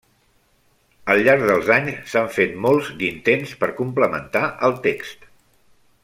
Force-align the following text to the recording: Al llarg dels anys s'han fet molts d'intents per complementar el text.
Al 1.15 1.19
llarg 1.27 1.43
dels 1.49 1.67
anys 1.75 1.99
s'han 2.13 2.31
fet 2.39 2.55
molts 2.65 2.89
d'intents 3.01 3.53
per 3.63 3.69
complementar 3.83 4.43
el 4.69 4.75
text. 4.91 5.29